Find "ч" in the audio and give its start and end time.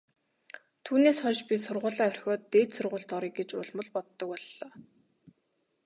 3.85-3.87